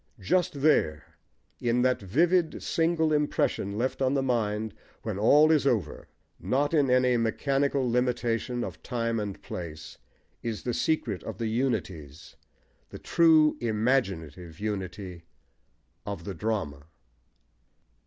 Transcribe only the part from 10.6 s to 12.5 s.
the secret of the "unities"